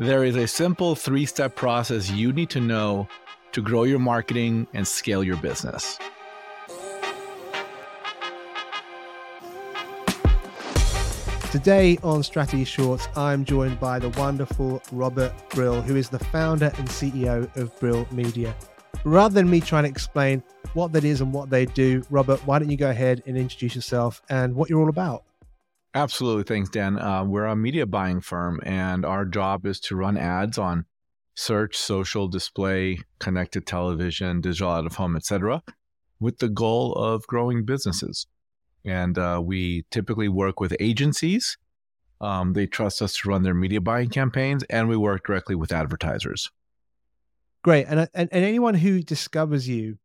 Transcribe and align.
There 0.00 0.24
is 0.24 0.34
a 0.34 0.48
simple 0.48 0.96
three 0.96 1.24
step 1.24 1.54
process 1.54 2.10
you 2.10 2.32
need 2.32 2.50
to 2.50 2.60
know 2.60 3.06
to 3.52 3.62
grow 3.62 3.84
your 3.84 4.00
marketing 4.00 4.66
and 4.74 4.84
scale 4.84 5.22
your 5.22 5.36
business. 5.36 6.00
Today 11.52 11.96
on 12.02 12.24
Strategy 12.24 12.64
Shorts, 12.64 13.06
I'm 13.14 13.44
joined 13.44 13.78
by 13.78 14.00
the 14.00 14.08
wonderful 14.18 14.82
Robert 14.90 15.32
Brill, 15.50 15.80
who 15.80 15.94
is 15.94 16.08
the 16.08 16.18
founder 16.18 16.72
and 16.76 16.88
CEO 16.88 17.56
of 17.56 17.78
Brill 17.78 18.08
Media. 18.10 18.52
Rather 19.04 19.34
than 19.34 19.48
me 19.48 19.60
trying 19.60 19.84
to 19.84 19.90
explain 19.90 20.42
what 20.72 20.92
that 20.92 21.04
is 21.04 21.20
and 21.20 21.32
what 21.32 21.50
they 21.50 21.66
do, 21.66 22.04
Robert, 22.10 22.44
why 22.44 22.58
don't 22.58 22.68
you 22.68 22.76
go 22.76 22.90
ahead 22.90 23.22
and 23.26 23.38
introduce 23.38 23.76
yourself 23.76 24.22
and 24.28 24.56
what 24.56 24.68
you're 24.68 24.80
all 24.80 24.88
about? 24.88 25.22
Absolutely. 25.94 26.42
Thanks, 26.42 26.70
Dan. 26.70 26.98
Uh, 26.98 27.24
we're 27.24 27.46
a 27.46 27.54
media 27.54 27.86
buying 27.86 28.20
firm, 28.20 28.60
and 28.64 29.04
our 29.04 29.24
job 29.24 29.64
is 29.64 29.78
to 29.80 29.96
run 29.96 30.16
ads 30.16 30.58
on 30.58 30.86
search, 31.36 31.76
social, 31.76 32.26
display, 32.26 32.98
connected 33.20 33.66
television, 33.66 34.40
digital 34.40 34.70
out 34.70 34.86
of 34.86 34.96
home, 34.96 35.14
etc., 35.14 35.62
with 36.18 36.38
the 36.38 36.48
goal 36.48 36.92
of 36.94 37.26
growing 37.28 37.64
businesses. 37.64 38.26
And 38.84 39.16
uh, 39.16 39.40
we 39.44 39.84
typically 39.90 40.28
work 40.28 40.58
with 40.58 40.76
agencies. 40.80 41.56
Um, 42.20 42.54
they 42.54 42.66
trust 42.66 43.00
us 43.00 43.16
to 43.18 43.28
run 43.28 43.42
their 43.42 43.54
media 43.54 43.80
buying 43.80 44.10
campaigns, 44.10 44.64
and 44.64 44.88
we 44.88 44.96
work 44.96 45.26
directly 45.26 45.54
with 45.54 45.72
advertisers. 45.72 46.50
Great. 47.62 47.86
And, 47.88 48.00
and, 48.00 48.28
and 48.32 48.44
anyone 48.44 48.74
who 48.74 49.00
discovers 49.00 49.68
you 49.68 49.98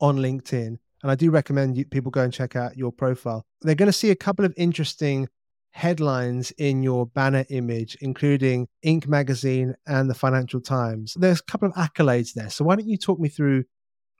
on 0.00 0.16
LinkedIn, 0.18 0.78
and 1.02 1.10
I 1.10 1.14
do 1.14 1.30
recommend 1.30 1.76
you, 1.76 1.84
people 1.84 2.10
go 2.10 2.22
and 2.22 2.32
check 2.32 2.56
out 2.56 2.76
your 2.76 2.92
profile. 2.92 3.44
They're 3.62 3.74
going 3.74 3.88
to 3.88 3.92
see 3.92 4.10
a 4.10 4.16
couple 4.16 4.44
of 4.44 4.54
interesting 4.56 5.28
headlines 5.72 6.52
in 6.52 6.82
your 6.82 7.06
banner 7.06 7.44
image, 7.50 7.96
including 8.00 8.68
Inc. 8.84 9.08
magazine 9.08 9.74
and 9.86 10.08
the 10.08 10.14
Financial 10.14 10.60
Times. 10.60 11.14
There's 11.18 11.40
a 11.40 11.44
couple 11.44 11.68
of 11.68 11.74
accolades 11.74 12.34
there. 12.34 12.50
So 12.50 12.64
why 12.64 12.76
don't 12.76 12.88
you 12.88 12.98
talk 12.98 13.18
me 13.18 13.28
through 13.28 13.64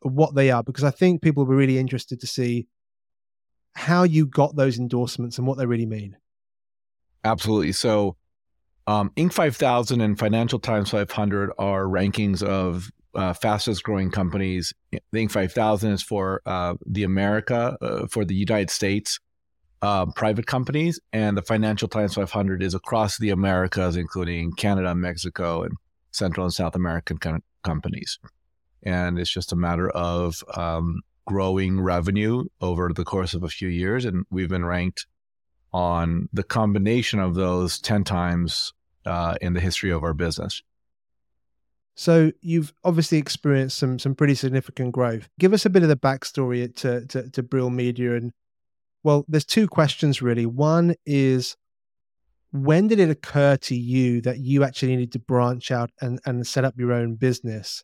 what 0.00 0.34
they 0.34 0.50
are? 0.50 0.62
Because 0.62 0.84
I 0.84 0.90
think 0.90 1.22
people 1.22 1.44
will 1.44 1.52
be 1.52 1.56
really 1.56 1.78
interested 1.78 2.20
to 2.20 2.26
see 2.26 2.66
how 3.74 4.02
you 4.02 4.26
got 4.26 4.56
those 4.56 4.78
endorsements 4.78 5.38
and 5.38 5.46
what 5.46 5.58
they 5.58 5.66
really 5.66 5.86
mean. 5.86 6.16
Absolutely. 7.24 7.72
So, 7.72 8.16
um, 8.86 9.10
Inc. 9.16 9.32
5000 9.32 10.00
and 10.00 10.18
Financial 10.18 10.58
Times 10.58 10.90
500 10.90 11.52
are 11.58 11.84
rankings 11.84 12.42
of 12.42 12.90
uh, 13.14 13.32
fastest 13.32 13.82
growing 13.82 14.10
companies. 14.10 14.72
The 14.90 15.00
Inc. 15.14 15.30
5000 15.30 15.92
is 15.92 16.02
for 16.02 16.42
uh, 16.46 16.74
the 16.86 17.04
America, 17.04 17.76
uh, 17.80 18.06
for 18.06 18.24
the 18.24 18.34
United 18.34 18.70
States 18.70 19.18
uh, 19.82 20.06
private 20.06 20.46
companies, 20.46 21.00
and 21.12 21.36
the 21.36 21.42
Financial 21.42 21.88
Times 21.88 22.14
500 22.14 22.62
is 22.62 22.74
across 22.74 23.18
the 23.18 23.30
Americas, 23.30 23.96
including 23.96 24.52
Canada, 24.52 24.94
Mexico, 24.94 25.64
and 25.64 25.72
Central 26.12 26.46
and 26.46 26.54
South 26.54 26.76
American 26.76 27.18
companies. 27.64 28.18
And 28.84 29.18
it's 29.18 29.30
just 29.30 29.52
a 29.52 29.56
matter 29.56 29.90
of 29.90 30.42
um, 30.56 31.02
growing 31.26 31.80
revenue 31.80 32.44
over 32.60 32.92
the 32.92 33.04
course 33.04 33.34
of 33.34 33.42
a 33.42 33.48
few 33.48 33.68
years. 33.68 34.04
And 34.04 34.24
we've 34.30 34.48
been 34.48 34.64
ranked 34.64 35.06
on 35.72 36.28
the 36.32 36.42
combination 36.42 37.18
of 37.18 37.34
those 37.34 37.80
10 37.80 38.04
times 38.04 38.72
uh, 39.04 39.34
in 39.40 39.52
the 39.54 39.60
history 39.60 39.90
of 39.90 40.04
our 40.04 40.14
business. 40.14 40.62
So 41.94 42.32
you've 42.40 42.72
obviously 42.84 43.18
experienced 43.18 43.78
some 43.78 43.98
some 43.98 44.14
pretty 44.14 44.34
significant 44.34 44.92
growth. 44.92 45.28
Give 45.38 45.52
us 45.52 45.66
a 45.66 45.70
bit 45.70 45.82
of 45.82 45.88
the 45.88 45.96
backstory 45.96 46.74
to 46.76 47.06
to, 47.06 47.30
to 47.30 47.42
Brill 47.42 47.70
Media, 47.70 48.16
and 48.16 48.32
well, 49.02 49.24
there's 49.28 49.44
two 49.44 49.68
questions 49.68 50.22
really. 50.22 50.46
One 50.46 50.94
is 51.04 51.56
when 52.52 52.86
did 52.86 53.00
it 53.00 53.10
occur 53.10 53.56
to 53.56 53.74
you 53.74 54.20
that 54.22 54.38
you 54.38 54.62
actually 54.62 54.94
needed 54.94 55.12
to 55.12 55.18
branch 55.18 55.70
out 55.70 55.90
and, 56.00 56.20
and 56.26 56.46
set 56.46 56.64
up 56.64 56.74
your 56.78 56.92
own 56.92 57.14
business? 57.14 57.82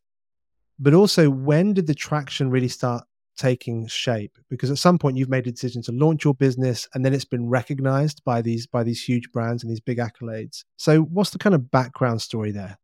But 0.78 0.94
also, 0.94 1.30
when 1.30 1.72
did 1.72 1.86
the 1.86 1.94
traction 1.94 2.50
really 2.50 2.68
start 2.68 3.04
taking 3.36 3.86
shape? 3.86 4.36
Because 4.50 4.70
at 4.70 4.78
some 4.78 4.98
point 4.98 5.16
you've 5.16 5.28
made 5.28 5.46
a 5.46 5.50
decision 5.50 5.82
to 5.82 5.92
launch 5.92 6.24
your 6.24 6.34
business 6.34 6.86
and 6.94 7.04
then 7.04 7.14
it's 7.14 7.24
been 7.24 7.48
recognized 7.48 8.22
by 8.24 8.42
these 8.42 8.66
by 8.66 8.82
these 8.82 9.02
huge 9.02 9.32
brands 9.32 9.62
and 9.62 9.70
these 9.70 9.80
big 9.80 9.98
accolades. 9.98 10.64
So 10.76 11.02
what's 11.02 11.30
the 11.30 11.38
kind 11.38 11.54
of 11.54 11.70
background 11.70 12.22
story 12.22 12.52
there? 12.52 12.78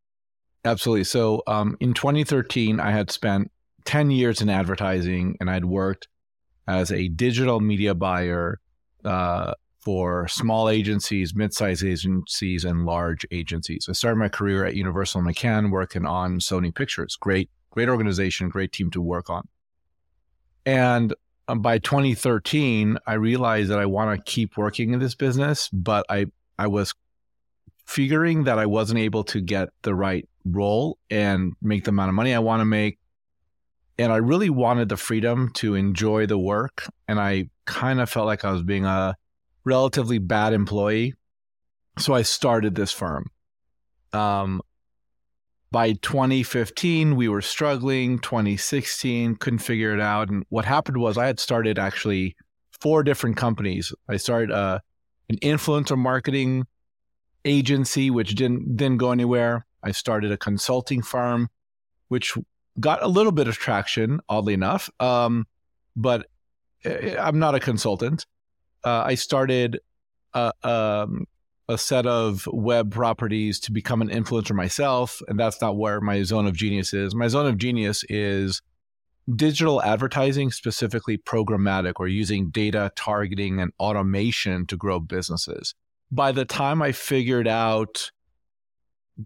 Absolutely. 0.64 1.04
So 1.04 1.42
um, 1.47 1.76
in 1.80 1.92
2013, 1.92 2.80
I 2.80 2.91
had 2.91 3.10
spent 3.10 3.50
10 3.84 4.10
years 4.10 4.41
in 4.41 4.48
advertising 4.48 5.36
and 5.41 5.50
I'd 5.50 5.66
worked 5.66 6.08
as 6.66 6.91
a 6.91 7.08
digital 7.08 7.60
media 7.60 7.94
buyer 7.94 8.60
uh, 9.04 9.52
for 9.80 10.26
small 10.28 10.70
agencies, 10.70 11.34
mid-sized 11.34 11.84
agencies, 11.84 12.64
and 12.64 12.86
large 12.86 13.26
agencies. 13.30 13.86
I 13.88 13.92
started 13.92 14.16
my 14.16 14.30
career 14.30 14.64
at 14.64 14.75
Universal 14.75 15.20
McCann 15.20 15.70
working 15.70 16.06
on 16.06 16.38
Sony 16.38 16.75
Pictures. 16.75 17.16
Great, 17.16 17.50
great 17.70 17.91
organization, 17.91 18.48
great 18.48 18.72
team 18.72 18.91
to 18.92 19.02
work 19.02 19.28
on. 19.28 19.46
And 20.64 21.14
um, 21.48 21.60
by 21.60 21.76
2013, 21.76 22.96
I 23.06 23.14
realized 23.14 23.70
that 23.70 23.78
I 23.78 23.84
want 23.84 24.16
to 24.16 24.31
keep 24.32 24.56
working 24.56 24.94
in 24.94 25.00
this 25.00 25.14
business, 25.14 25.69
but 25.69 26.06
I 26.08 26.26
I 26.58 26.69
was 26.69 26.94
figuring 27.84 28.44
that 28.44 28.58
I 28.58 28.64
wasn't 28.64 29.00
able 29.00 29.25
to 29.25 29.42
get 29.42 29.69
the 29.82 29.94
right 29.94 30.26
role 30.44 30.99
and 31.10 31.53
make 31.62 31.84
the 31.84 31.91
amount 31.91 32.09
of 32.09 32.15
money 32.15 32.34
I 32.34 32.38
want 32.38 32.60
to 32.60 32.65
make. 32.65 32.99
And 33.99 34.12
I 34.12 34.16
really 34.16 34.50
wanted 34.50 34.88
the 34.88 34.97
freedom 34.97 35.50
to 35.55 35.75
enjoy 35.75 36.27
the 36.27 36.38
work. 36.38 36.88
And 37.06 37.21
I 37.21 37.50
kind 37.65 38.00
of 38.00 38.10
felt 38.10 38.27
like 38.27 38.44
I 38.44 38.53
was 38.53 38.62
being 38.62 38.84
a 38.84 39.16
relatively 39.65 40.19
bad 40.19 40.53
employee. 40.53 41.15
So 41.99 42.12
I 42.12 42.22
started 42.22 42.75
this 42.75 42.93
firm. 42.93 43.31
Um, 44.12 44.62
by 45.71 45.93
2015, 45.93 47.16
we 47.16 47.28
were 47.28 47.43
struggling. 47.43 48.19
2016, 48.19 49.37
couldn't 49.37 49.59
figure 49.61 49.93
it 49.94 50.00
out. 50.00 50.28
And 50.28 50.44
what 50.49 50.65
happened 50.65 50.99
was 50.99 51.19
I 51.19 51.26
had 51.26 51.41
started 51.41 51.78
actually 51.78 52.37
four 52.81 53.03
different 53.03 53.37
companies. 53.37 53.93
I 54.09 54.16
started 54.16 54.50
uh, 54.50 54.81
an 55.28 55.37
influencer 55.38 55.99
marketing 55.99 56.66
agency, 57.44 58.11
which 58.11 58.34
didn't 58.34 58.76
didn't 58.76 58.99
go 58.99 59.11
anywhere. 59.11 59.66
I 59.84 59.92
started 59.92 60.32
a 60.32 60.36
consulting 60.36 61.02
firm, 61.02 61.48
which 62.08 62.34
got 62.80 63.02
a 63.02 63.08
little 63.08 63.32
bit 63.32 63.48
of 63.48 63.56
traction, 63.56 64.20
oddly 64.28 64.54
enough. 64.54 64.90
Um, 65.00 65.46
but 65.94 66.26
eh, 66.84 67.16
I'm 67.18 67.38
not 67.38 67.54
a 67.54 67.60
consultant. 67.60 68.26
Uh, 68.82 69.02
I 69.06 69.14
started 69.14 69.80
a, 70.34 70.52
um, 70.62 71.26
a 71.68 71.78
set 71.78 72.06
of 72.06 72.46
web 72.52 72.90
properties 72.90 73.60
to 73.60 73.72
become 73.72 74.02
an 74.02 74.08
influencer 74.08 74.54
myself, 74.54 75.22
and 75.28 75.38
that's 75.38 75.60
not 75.60 75.76
where 75.76 76.00
my 76.00 76.22
zone 76.22 76.46
of 76.46 76.54
genius 76.54 76.92
is. 76.92 77.14
My 77.14 77.28
zone 77.28 77.46
of 77.46 77.58
genius 77.58 78.04
is 78.08 78.60
digital 79.34 79.82
advertising, 79.82 80.50
specifically 80.50 81.16
programmatic, 81.16 81.94
or 81.96 82.08
using 82.08 82.50
data 82.50 82.92
targeting 82.96 83.60
and 83.60 83.72
automation 83.78 84.66
to 84.66 84.76
grow 84.76 85.00
businesses 85.00 85.74
by 86.14 86.30
the 86.30 86.44
time 86.44 86.80
I 86.80 86.92
figured 86.92 87.48
out 87.48 88.10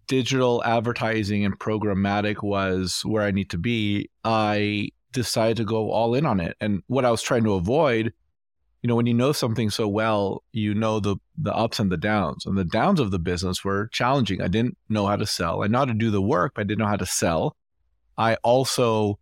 digital 0.07 0.63
advertising 0.65 1.45
and 1.45 1.59
programmatic 1.59 2.43
was 2.43 3.01
where 3.05 3.23
I 3.23 3.31
need 3.31 3.51
to 3.51 3.59
be, 3.59 4.11
I 4.25 4.91
decided 5.13 5.57
to 5.59 5.65
go 5.65 5.91
all 5.91 6.15
in 6.15 6.27
on 6.27 6.41
it. 6.41 6.57
And 6.61 6.83
what 6.87 7.05
I 7.05 7.11
was 7.11 7.23
trying 7.23 7.45
to 7.45 7.55
avoid, 7.55 8.13
you 8.83 8.89
know, 8.89 8.95
when 8.95 9.07
you 9.07 9.15
know 9.15 9.33
something 9.33 9.71
so 9.71 9.89
well, 9.89 10.43
you 10.53 10.75
know 10.75 11.01
the 11.01 11.17
the 11.37 11.55
ups 11.55 11.79
and 11.79 11.91
the 11.91 11.97
downs. 11.97 12.47
And 12.47 12.57
the 12.57 12.65
downs 12.65 13.01
of 13.01 13.11
the 13.11 13.19
business 13.19 13.65
were 13.65 13.89
challenging. 13.89 14.43
I 14.43 14.49
didn't 14.49 14.77
know 14.89 15.07
how 15.07 15.17
to 15.17 15.27
sell. 15.27 15.63
I 15.63 15.67
know 15.67 15.79
how 15.79 15.85
to 15.87 15.95
do 15.95 16.11
the 16.11 16.23
work, 16.23 16.53
but 16.55 16.63
I 16.63 16.65
didn't 16.65 16.81
know 16.81 16.87
how 16.87 16.97
to 16.97 17.07
sell. 17.07 17.57
I 18.17 18.35
also 18.37 19.19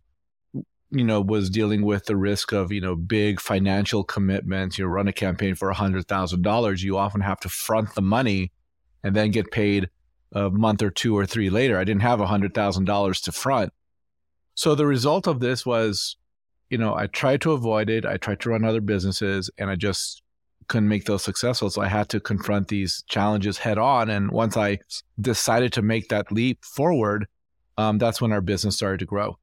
you 0.89 1.03
know, 1.03 1.19
was 1.19 1.49
dealing 1.49 1.81
with 1.81 2.05
the 2.05 2.15
risk 2.15 2.53
of, 2.53 2.71
you 2.71 2.79
know, 2.79 2.95
big 2.95 3.41
financial 3.41 4.03
commitments. 4.03 4.77
You 4.77 4.85
run 4.85 5.07
a 5.07 5.13
campaign 5.13 5.55
for 5.55 5.69
a 5.69 5.75
$100,000, 5.75 6.83
you 6.83 6.97
often 6.97 7.21
have 7.21 7.39
to 7.41 7.49
front 7.49 7.93
the 7.93 8.01
money 8.01 8.51
and 9.03 9.15
then 9.15 9.31
get 9.31 9.51
paid 9.51 9.89
a 10.33 10.49
month 10.49 10.81
or 10.81 10.89
two 10.89 11.17
or 11.17 11.25
three 11.25 11.49
later. 11.49 11.77
I 11.77 11.83
didn't 11.83 12.01
have 12.01 12.19
$100,000 12.19 13.23
to 13.23 13.31
front. 13.31 13.73
So 14.55 14.75
the 14.75 14.85
result 14.85 15.27
of 15.27 15.39
this 15.39 15.65
was, 15.65 16.17
you 16.69 16.77
know, 16.77 16.95
I 16.95 17.07
tried 17.07 17.41
to 17.41 17.51
avoid 17.51 17.89
it. 17.89 18.05
I 18.05 18.17
tried 18.17 18.39
to 18.41 18.49
run 18.49 18.65
other 18.65 18.81
businesses 18.81 19.49
and 19.57 19.69
I 19.69 19.75
just 19.75 20.23
couldn't 20.67 20.89
make 20.89 21.05
those 21.05 21.23
successful. 21.23 21.69
So 21.69 21.81
I 21.81 21.87
had 21.87 22.09
to 22.09 22.19
confront 22.19 22.67
these 22.67 23.03
challenges 23.07 23.57
head 23.57 23.77
on. 23.77 24.09
And 24.09 24.31
once 24.31 24.57
I 24.57 24.79
decided 25.19 25.73
to 25.73 25.81
make 25.81 26.09
that 26.09 26.31
leap 26.31 26.63
forward, 26.65 27.27
um, 27.77 27.97
that's 27.97 28.19
when 28.19 28.31
our 28.31 28.41
business 28.41 28.75
started 28.75 28.99
to 28.99 29.05
grow. 29.05 29.37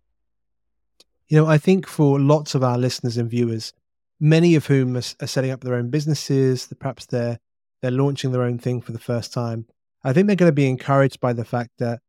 You 1.29 1.39
know, 1.39 1.47
I 1.47 1.59
think 1.59 1.87
for 1.87 2.21
lots 2.21 2.55
of 2.55 2.63
our 2.63 2.77
listeners 2.77 3.17
and 3.17 3.31
viewers, 3.31 3.73
many 4.21 4.55
of 4.55 4.67
whom 4.67 4.97
are, 4.97 5.03
are 5.21 5.27
setting 5.27 5.51
up 5.51 5.63
their 5.63 5.75
own 5.75 5.91
businesses, 5.91 6.69
perhaps 6.79 7.07
they're 7.07 7.39
they're 7.81 7.91
launching 7.91 8.33
their 8.33 8.43
own 8.43 8.59
thing 8.59 8.81
for 8.81 8.93
the 8.93 8.99
first 8.99 9.33
time. 9.33 9.67
I 10.05 10.13
think 10.13 10.27
they're 10.27 10.37
going 10.37 10.51
to 10.51 10.55
be 10.55 10.69
encouraged 10.69 11.19
by 11.19 11.33
the 11.33 11.45
fact 11.45 11.71
that, 11.79 12.01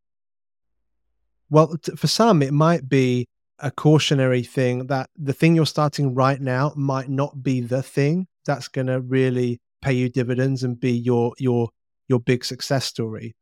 well, 1.49 1.77
t- 1.77 1.95
for 1.95 2.07
some 2.07 2.41
it 2.41 2.53
might 2.53 2.89
be 2.89 3.27
a 3.59 3.71
cautionary 3.71 4.43
thing 4.43 4.87
that 4.87 5.09
the 5.15 5.31
thing 5.31 5.55
you're 5.55 5.65
starting 5.65 6.13
right 6.13 6.41
now 6.41 6.73
might 6.75 7.09
not 7.09 7.41
be 7.41 7.61
the 7.61 7.81
thing 7.81 8.27
that's 8.45 8.67
going 8.67 8.87
to 8.87 8.99
really 8.99 9.61
pay 9.81 9.93
you 9.93 10.09
dividends 10.09 10.63
and 10.63 10.79
be 10.79 10.91
your 10.91 11.33
your 11.39 11.69
your 12.09 12.19
big 12.19 12.43
success 12.43 12.85
story. 12.85 13.35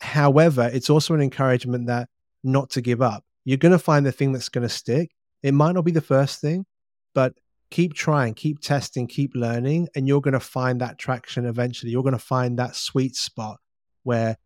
However, 0.00 0.68
it's 0.72 0.90
also 0.90 1.14
an 1.14 1.22
encouragement 1.22 1.86
that 1.86 2.08
not 2.42 2.70
to 2.70 2.80
give 2.80 3.00
up. 3.00 3.24
You're 3.44 3.56
going 3.56 3.72
to 3.72 3.78
find 3.78 4.04
the 4.04 4.12
thing 4.12 4.32
that's 4.32 4.48
going 4.48 4.66
to 4.66 4.68
stick. 4.68 5.10
It 5.42 5.54
might 5.54 5.72
not 5.72 5.84
be 5.84 5.92
the 5.92 6.00
first 6.00 6.40
thing, 6.40 6.66
but 7.14 7.34
keep 7.70 7.94
trying, 7.94 8.34
keep 8.34 8.60
testing, 8.60 9.06
keep 9.06 9.32
learning, 9.34 9.88
and 9.94 10.08
you're 10.08 10.20
going 10.20 10.34
to 10.34 10.40
find 10.40 10.80
that 10.80 10.98
traction 10.98 11.46
eventually. 11.46 11.92
You're 11.92 12.02
going 12.02 12.12
to 12.12 12.18
find 12.18 12.58
that 12.58 12.74
sweet 12.74 13.14
spot 13.14 13.58
where 14.06 14.36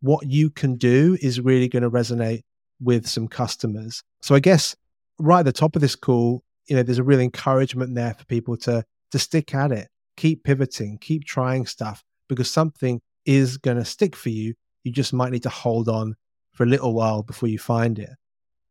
what 0.00 0.26
you 0.26 0.48
can 0.48 0.76
do 0.76 1.18
is 1.20 1.40
really 1.40 1.68
going 1.68 1.82
to 1.82 1.90
resonate 1.90 2.42
with 2.80 3.06
some 3.06 3.26
customers. 3.26 4.02
So 4.22 4.34
I 4.34 4.40
guess 4.40 4.76
right 5.18 5.40
at 5.40 5.44
the 5.44 5.52
top 5.52 5.74
of 5.74 5.82
this 5.82 5.96
call, 5.96 6.42
you 6.66 6.76
know, 6.76 6.82
there's 6.82 6.98
a 6.98 7.04
real 7.04 7.20
encouragement 7.20 7.94
there 7.94 8.14
for 8.14 8.24
people 8.26 8.56
to 8.58 8.84
to 9.10 9.18
stick 9.18 9.54
at 9.54 9.72
it, 9.72 9.88
keep 10.16 10.44
pivoting, 10.44 10.98
keep 10.98 11.24
trying 11.24 11.66
stuff 11.66 12.04
because 12.28 12.50
something 12.50 13.00
is 13.24 13.56
going 13.56 13.78
to 13.78 13.84
stick 13.84 14.14
for 14.14 14.28
you. 14.28 14.54
You 14.84 14.92
just 14.92 15.12
might 15.12 15.32
need 15.32 15.42
to 15.44 15.48
hold 15.48 15.88
on 15.88 16.14
for 16.52 16.64
a 16.64 16.66
little 16.66 16.94
while 16.94 17.22
before 17.22 17.48
you 17.48 17.58
find 17.58 17.98
it. 17.98 18.10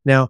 Now, 0.05 0.29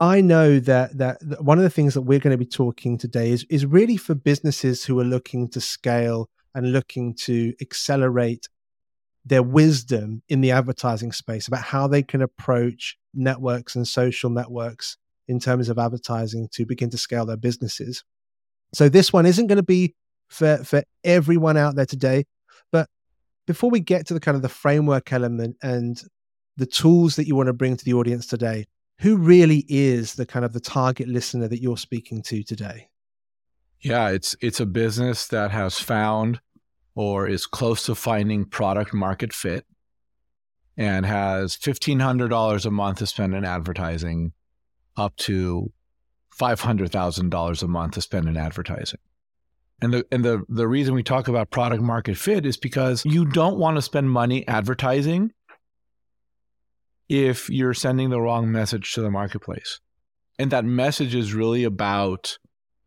I 0.00 0.22
know 0.22 0.58
that 0.60 0.98
that 0.98 1.18
one 1.40 1.58
of 1.58 1.64
the 1.64 1.70
things 1.70 1.94
that 1.94 2.02
we're 2.02 2.18
going 2.18 2.36
to 2.36 2.44
be 2.44 2.46
talking 2.46 2.98
today 2.98 3.30
is 3.30 3.46
is 3.48 3.64
really 3.64 3.96
for 3.96 4.14
businesses 4.14 4.84
who 4.84 4.98
are 4.98 5.04
looking 5.04 5.48
to 5.50 5.60
scale 5.60 6.28
and 6.54 6.72
looking 6.72 7.14
to 7.14 7.52
accelerate 7.60 8.48
their 9.24 9.42
wisdom 9.42 10.22
in 10.28 10.40
the 10.40 10.50
advertising 10.50 11.12
space 11.12 11.48
about 11.48 11.62
how 11.62 11.86
they 11.86 12.02
can 12.02 12.22
approach 12.22 12.96
networks 13.14 13.74
and 13.74 13.88
social 13.88 14.30
networks 14.30 14.96
in 15.28 15.40
terms 15.40 15.68
of 15.68 15.78
advertising 15.78 16.48
to 16.52 16.66
begin 16.66 16.90
to 16.90 16.98
scale 16.98 17.24
their 17.24 17.36
businesses. 17.36 18.04
So 18.74 18.88
this 18.88 19.12
one 19.12 19.24
isn't 19.24 19.46
going 19.46 19.56
to 19.56 19.62
be 19.62 19.94
for 20.28 20.58
for 20.58 20.82
everyone 21.04 21.56
out 21.56 21.76
there 21.76 21.86
today, 21.86 22.24
but 22.72 22.88
before 23.46 23.70
we 23.70 23.80
get 23.80 24.06
to 24.06 24.14
the 24.14 24.20
kind 24.20 24.36
of 24.36 24.42
the 24.42 24.48
framework 24.48 25.12
element 25.12 25.56
and 25.62 26.00
the 26.56 26.66
tools 26.66 27.16
that 27.16 27.26
you 27.26 27.34
want 27.34 27.48
to 27.48 27.52
bring 27.52 27.76
to 27.76 27.84
the 27.84 27.94
audience 27.94 28.26
today, 28.26 28.66
who 29.00 29.16
really 29.16 29.64
is 29.68 30.14
the 30.14 30.26
kind 30.26 30.44
of 30.44 30.52
the 30.52 30.60
target 30.60 31.08
listener 31.08 31.48
that 31.48 31.60
you're 31.60 31.76
speaking 31.76 32.22
to 32.22 32.42
today? 32.42 32.88
Yeah, 33.80 34.08
it's 34.08 34.36
it's 34.40 34.60
a 34.60 34.66
business 34.66 35.26
that 35.28 35.50
has 35.50 35.78
found 35.78 36.40
or 36.94 37.28
is 37.28 37.46
close 37.46 37.86
to 37.86 37.94
finding 37.94 38.44
product 38.44 38.94
market 38.94 39.32
fit 39.32 39.64
and 40.76 41.06
has 41.06 41.56
$1500 41.56 42.66
a 42.66 42.70
month 42.70 42.98
to 42.98 43.06
spend 43.06 43.34
in 43.34 43.44
advertising 43.44 44.32
up 44.96 45.16
to 45.16 45.72
$500,000 46.38 47.62
a 47.62 47.68
month 47.68 47.94
to 47.94 48.00
spend 48.00 48.28
in 48.28 48.36
advertising. 48.36 49.00
And 49.82 49.92
the 49.92 50.06
and 50.12 50.24
the 50.24 50.44
the 50.48 50.68
reason 50.68 50.94
we 50.94 51.02
talk 51.02 51.28
about 51.28 51.50
product 51.50 51.82
market 51.82 52.16
fit 52.16 52.46
is 52.46 52.56
because 52.56 53.04
you 53.04 53.24
don't 53.24 53.58
want 53.58 53.76
to 53.76 53.82
spend 53.82 54.08
money 54.08 54.46
advertising 54.46 55.32
if 57.08 57.50
you're 57.50 57.74
sending 57.74 58.10
the 58.10 58.20
wrong 58.20 58.50
message 58.50 58.92
to 58.92 59.02
the 59.02 59.10
marketplace. 59.10 59.80
And 60.38 60.50
that 60.52 60.64
message 60.64 61.14
is 61.14 61.34
really 61.34 61.64
about 61.64 62.38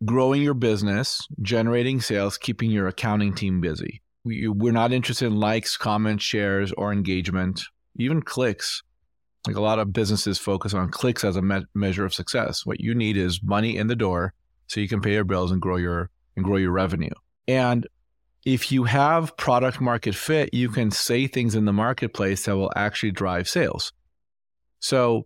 growing 0.05 0.41
your 0.41 0.53
business, 0.53 1.27
generating 1.41 2.01
sales, 2.01 2.37
keeping 2.37 2.71
your 2.71 2.87
accounting 2.87 3.33
team 3.33 3.61
busy. 3.61 4.01
We, 4.23 4.47
we're 4.47 4.73
not 4.73 4.91
interested 4.91 5.27
in 5.27 5.37
likes, 5.37 5.77
comments, 5.77 6.23
shares, 6.23 6.71
or 6.73 6.91
engagement, 6.91 7.61
even 7.95 8.21
clicks. 8.21 8.83
Like 9.45 9.55
a 9.55 9.61
lot 9.61 9.79
of 9.79 9.93
businesses 9.93 10.37
focus 10.37 10.73
on 10.73 10.89
clicks 10.89 11.23
as 11.23 11.37
a 11.37 11.41
me- 11.41 11.65
measure 11.73 12.03
of 12.03 12.13
success. 12.13 12.65
What 12.65 12.81
you 12.81 12.93
need 12.93 13.15
is 13.15 13.41
money 13.41 13.77
in 13.77 13.87
the 13.87 13.95
door 13.95 14.33
so 14.67 14.81
you 14.81 14.89
can 14.89 15.01
pay 15.01 15.13
your 15.13 15.23
bills 15.23 15.51
and 15.51 15.61
grow 15.61 15.77
your 15.77 16.09
and 16.35 16.43
grow 16.43 16.57
your 16.57 16.71
revenue. 16.71 17.13
And 17.47 17.87
if 18.45 18.71
you 18.71 18.83
have 18.83 19.35
product 19.37 19.81
market 19.81 20.15
fit, 20.15 20.53
you 20.53 20.69
can 20.69 20.91
say 20.91 21.27
things 21.27 21.55
in 21.55 21.65
the 21.65 21.73
marketplace 21.73 22.45
that 22.45 22.55
will 22.55 22.71
actually 22.75 23.11
drive 23.11 23.47
sales. 23.47 23.91
So 24.79 25.25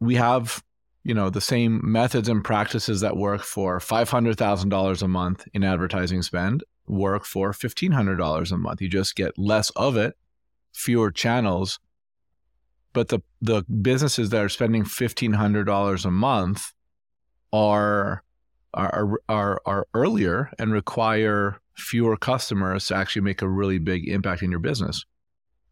we 0.00 0.14
have, 0.16 0.62
you 1.04 1.14
know, 1.14 1.30
the 1.30 1.40
same 1.40 1.80
methods 1.82 2.28
and 2.28 2.44
practices 2.44 3.00
that 3.00 3.16
work 3.16 3.42
for 3.42 3.78
$500,000 3.78 5.02
a 5.02 5.08
month 5.08 5.48
in 5.52 5.64
advertising 5.64 6.22
spend 6.22 6.62
work 6.86 7.24
for 7.24 7.52
$1,500 7.52 8.52
a 8.52 8.56
month. 8.56 8.80
You 8.80 8.88
just 8.88 9.16
get 9.16 9.38
less 9.38 9.70
of 9.70 9.96
it, 9.96 10.14
fewer 10.72 11.10
channels. 11.10 11.78
But 12.92 13.08
the, 13.08 13.20
the 13.40 13.62
businesses 13.62 14.30
that 14.30 14.44
are 14.44 14.48
spending 14.48 14.84
$1,500 14.84 16.04
a 16.04 16.10
month 16.10 16.72
are, 17.52 18.22
are, 18.74 19.18
are, 19.28 19.62
are 19.64 19.86
earlier 19.94 20.50
and 20.58 20.72
require 20.72 21.60
fewer 21.74 22.16
customers 22.16 22.86
to 22.86 22.96
actually 22.96 23.22
make 23.22 23.42
a 23.42 23.48
really 23.48 23.78
big 23.78 24.08
impact 24.08 24.42
in 24.42 24.50
your 24.50 24.60
business. 24.60 25.04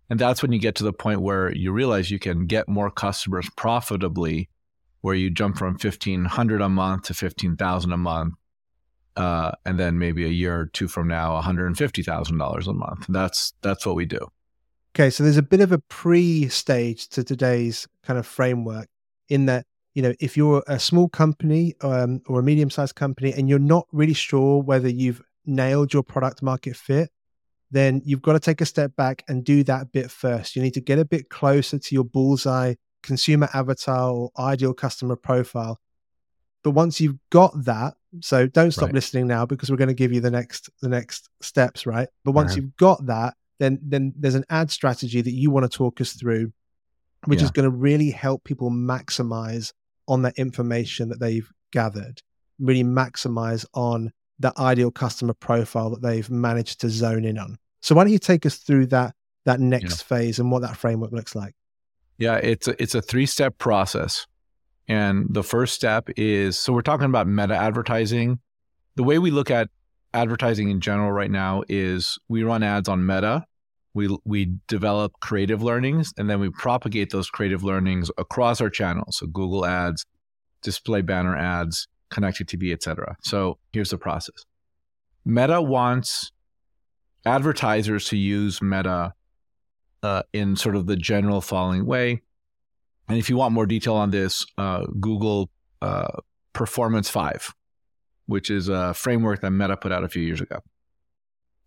And 0.08 0.18
that's 0.18 0.42
when 0.42 0.50
you 0.52 0.58
get 0.58 0.74
to 0.76 0.84
the 0.84 0.92
point 0.92 1.20
where 1.20 1.54
you 1.54 1.72
realize 1.72 2.10
you 2.10 2.18
can 2.18 2.46
get 2.46 2.68
more 2.68 2.90
customers 2.90 3.48
profitably, 3.56 4.48
where 5.00 5.14
you 5.14 5.30
jump 5.30 5.56
from 5.56 5.72
1500 5.72 6.60
a 6.60 6.68
month 6.68 7.04
to 7.04 7.14
15,000 7.14 7.92
a 7.92 7.96
month. 7.96 8.34
Uh, 9.16 9.52
and 9.66 9.78
then 9.78 9.98
maybe 9.98 10.24
a 10.24 10.28
year 10.28 10.60
or 10.60 10.66
two 10.66 10.88
from 10.88 11.08
now, 11.08 11.40
$150,000 11.40 12.66
a 12.66 12.72
month. 12.72 13.06
That's, 13.08 13.52
that's 13.60 13.84
what 13.84 13.96
we 13.96 14.06
do. 14.06 14.28
Okay. 14.94 15.10
So 15.10 15.24
there's 15.24 15.36
a 15.36 15.42
bit 15.42 15.60
of 15.60 15.72
a 15.72 15.78
pre 15.78 16.48
stage 16.48 17.08
to 17.10 17.24
today's 17.24 17.86
kind 18.02 18.18
of 18.18 18.26
framework 18.26 18.88
in 19.28 19.46
that, 19.46 19.66
you 19.94 20.02
know, 20.02 20.14
if 20.20 20.36
you're 20.36 20.62
a 20.66 20.78
small 20.78 21.08
company 21.08 21.74
um, 21.82 22.22
or 22.26 22.40
a 22.40 22.42
medium 22.42 22.70
sized 22.70 22.94
company 22.94 23.32
and 23.32 23.48
you're 23.48 23.58
not 23.58 23.86
really 23.92 24.14
sure 24.14 24.62
whether 24.62 24.88
you've 24.88 25.22
nailed 25.44 25.92
your 25.92 26.02
product 26.02 26.42
market 26.42 26.76
fit, 26.76 27.10
then 27.70 28.02
you've 28.04 28.22
got 28.22 28.32
to 28.32 28.40
take 28.40 28.60
a 28.60 28.66
step 28.66 28.94
back 28.96 29.24
and 29.28 29.44
do 29.44 29.62
that 29.64 29.92
bit 29.92 30.10
first. 30.10 30.56
You 30.56 30.62
need 30.62 30.74
to 30.74 30.80
get 30.80 30.98
a 30.98 31.04
bit 31.04 31.28
closer 31.28 31.78
to 31.78 31.94
your 31.94 32.04
bullseye 32.04 32.74
consumer 33.02 33.48
avatar 33.54 34.10
or 34.10 34.30
ideal 34.38 34.74
customer 34.74 35.16
profile. 35.16 35.80
But 36.62 36.72
once 36.72 37.00
you've 37.00 37.18
got 37.30 37.52
that, 37.64 37.94
so 38.20 38.46
don't 38.46 38.72
stop 38.72 38.86
right. 38.86 38.94
listening 38.94 39.26
now 39.26 39.46
because 39.46 39.70
we're 39.70 39.76
going 39.76 39.88
to 39.88 39.94
give 39.94 40.12
you 40.12 40.20
the 40.20 40.30
next 40.30 40.68
the 40.82 40.88
next 40.88 41.28
steps, 41.40 41.86
right? 41.86 42.08
But 42.24 42.32
once 42.32 42.52
uh-huh. 42.52 42.62
you've 42.62 42.76
got 42.76 43.06
that, 43.06 43.34
then 43.58 43.78
then 43.82 44.12
there's 44.16 44.34
an 44.34 44.44
ad 44.50 44.70
strategy 44.70 45.20
that 45.20 45.32
you 45.32 45.50
want 45.50 45.70
to 45.70 45.76
talk 45.76 46.00
us 46.00 46.12
through, 46.12 46.52
which 47.26 47.40
yeah. 47.40 47.44
is 47.44 47.50
going 47.50 47.70
to 47.70 47.76
really 47.76 48.10
help 48.10 48.44
people 48.44 48.70
maximize 48.70 49.72
on 50.08 50.22
that 50.22 50.38
information 50.38 51.08
that 51.08 51.20
they've 51.20 51.48
gathered, 51.72 52.20
really 52.58 52.84
maximize 52.84 53.64
on 53.74 54.12
that 54.40 54.56
ideal 54.58 54.90
customer 54.90 55.34
profile 55.34 55.90
that 55.90 56.02
they've 56.02 56.30
managed 56.30 56.80
to 56.80 56.88
zone 56.88 57.24
in 57.24 57.38
on. 57.38 57.56
So 57.80 57.94
why 57.94 58.04
don't 58.04 58.12
you 58.12 58.18
take 58.18 58.44
us 58.44 58.56
through 58.56 58.86
that 58.86 59.14
that 59.44 59.60
next 59.60 60.00
yeah. 60.00 60.16
phase 60.16 60.38
and 60.38 60.50
what 60.50 60.62
that 60.62 60.76
framework 60.76 61.12
looks 61.12 61.34
like? 61.34 61.54
Yeah, 62.20 62.36
it's 62.36 62.68
a, 62.68 62.80
it's 62.80 62.94
a 62.94 63.00
three 63.00 63.24
step 63.24 63.56
process, 63.56 64.26
and 64.86 65.26
the 65.30 65.42
first 65.42 65.74
step 65.74 66.10
is 66.18 66.58
so 66.58 66.70
we're 66.72 66.82
talking 66.82 67.06
about 67.06 67.26
meta 67.26 67.56
advertising. 67.56 68.38
The 68.96 69.02
way 69.02 69.18
we 69.18 69.30
look 69.30 69.50
at 69.50 69.68
advertising 70.12 70.68
in 70.68 70.80
general 70.82 71.12
right 71.12 71.30
now 71.30 71.62
is 71.66 72.18
we 72.28 72.42
run 72.42 72.62
ads 72.62 72.90
on 72.90 73.06
Meta. 73.06 73.46
We 73.94 74.14
we 74.26 74.52
develop 74.68 75.12
creative 75.20 75.62
learnings 75.62 76.12
and 76.18 76.28
then 76.28 76.40
we 76.40 76.50
propagate 76.50 77.10
those 77.10 77.30
creative 77.30 77.64
learnings 77.64 78.10
across 78.18 78.60
our 78.60 78.68
channels. 78.70 79.16
So 79.16 79.26
Google 79.26 79.64
Ads, 79.64 80.04
display 80.62 81.00
banner 81.00 81.34
ads, 81.34 81.88
connected 82.10 82.48
TV, 82.48 82.72
etc. 82.74 83.16
So 83.22 83.58
here's 83.72 83.90
the 83.90 83.98
process. 83.98 84.44
Meta 85.24 85.62
wants 85.62 86.30
advertisers 87.24 88.06
to 88.08 88.18
use 88.18 88.60
Meta 88.60 89.14
uh, 90.02 90.22
in 90.32 90.56
sort 90.56 90.76
of 90.76 90.86
the 90.86 90.96
general 90.96 91.40
following 91.40 91.86
way. 91.86 92.22
And 93.08 93.18
if 93.18 93.28
you 93.28 93.36
want 93.36 93.54
more 93.54 93.66
detail 93.66 93.94
on 93.94 94.10
this, 94.10 94.46
uh, 94.56 94.86
Google 95.00 95.50
uh, 95.82 96.18
Performance 96.52 97.10
5, 97.10 97.52
which 98.26 98.50
is 98.50 98.68
a 98.68 98.94
framework 98.94 99.40
that 99.40 99.50
Meta 99.50 99.76
put 99.76 99.92
out 99.92 100.04
a 100.04 100.08
few 100.08 100.22
years 100.22 100.40
ago. 100.40 100.60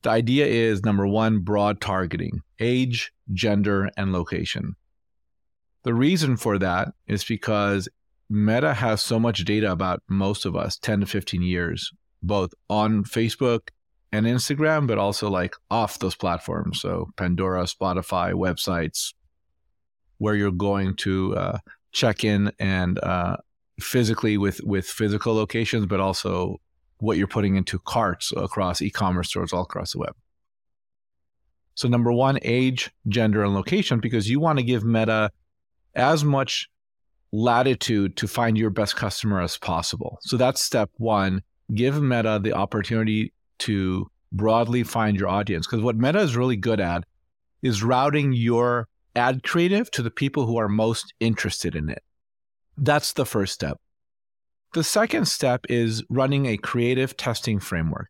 The 0.04 0.10
idea 0.10 0.46
is 0.46 0.84
number 0.84 1.08
one, 1.08 1.40
broad 1.40 1.80
targeting, 1.80 2.42
age, 2.60 3.14
gender, 3.34 3.90
and 3.98 4.12
location. 4.12 4.76
The 5.84 5.94
reason 5.94 6.38
for 6.38 6.58
that 6.60 6.90
is 7.08 7.24
because 7.24 7.88
Meta 8.30 8.74
has 8.74 9.02
so 9.02 9.20
much 9.20 9.46
data 9.46 9.72
about 9.72 10.02
most 10.10 10.46
of 10.46 10.56
us, 10.56 10.78
10 10.78 11.02
to 11.02 11.06
15 11.06 11.42
years, 11.42 11.92
both 12.22 12.54
on 12.70 13.04
Facebook 13.04 13.70
and 14.14 14.28
Instagram, 14.28 14.86
but 14.88 15.00
also 15.00 15.30
like 15.30 15.56
off 15.72 15.98
those 15.98 16.16
platforms. 16.16 16.80
So 16.80 17.10
Pandora, 17.18 17.64
Spotify, 17.64 18.34
websites, 18.34 19.14
where 20.20 20.36
you're 20.36 20.52
going 20.52 20.96
to 20.98 21.36
uh, 21.36 21.58
check 21.92 22.24
in 22.24 22.52
and 22.60 23.00
uh, 23.00 23.38
physically 23.80 24.38
with 24.38 24.62
with 24.64 24.86
physical 24.86 25.34
locations, 25.34 25.88
but 25.88 26.00
also 26.00 26.62
what 27.00 27.18
you're 27.18 27.28
putting 27.28 27.56
into 27.56 27.80
carts 27.80 28.32
across 28.38 28.82
e-commerce 28.82 29.30
stores 29.30 29.52
all 29.52 29.64
across 29.64 29.94
the 29.94 30.00
web. 30.00 30.16
So 31.76 31.88
number 31.88 32.12
one, 32.12 32.38
age, 32.44 32.92
gender, 33.08 33.44
and 33.44 33.56
location, 33.56 34.00
because 34.00 34.30
you 34.30 34.40
want 34.40 34.60
to 34.60 34.64
give 34.64 34.86
Meta 34.86 35.32
as 35.96 36.24
much 36.24 36.70
latitude 37.32 38.16
to 38.18 38.28
find 38.28 38.60
your 38.60 38.70
best 38.70 38.96
customer 38.96 39.42
as 39.42 39.58
possible. 39.58 40.20
So 40.22 40.38
that's 40.38 40.62
step 40.62 40.92
one. 40.98 41.42
Give 41.74 42.00
Meta 42.00 42.40
the 42.42 42.54
opportunity 42.54 43.34
to 43.64 44.10
broadly 44.32 44.84
find 44.84 45.18
your 45.18 45.30
audience. 45.30 45.68
Because 45.68 45.84
what 45.84 45.98
Meta 45.98 46.20
is 46.20 46.36
really 46.36 46.58
good 46.58 46.80
at 46.80 47.06
is 47.62 47.84
routing 47.84 48.34
your 48.34 48.88
ad 49.16 49.44
creative 49.44 49.90
to 49.92 50.02
the 50.02 50.12
people 50.12 50.46
who 50.46 50.58
are 50.58 50.68
most 50.68 51.14
interested 51.20 51.76
in 51.76 51.90
it. 51.90 52.04
That's 52.78 53.14
the 53.14 53.26
first 53.26 53.54
step. 53.54 53.80
The 54.74 54.84
second 54.84 55.28
step 55.28 55.66
is 55.70 56.04
running 56.10 56.48
a 56.48 56.58
creative 56.58 57.16
testing 57.16 57.60
framework. 57.60 58.10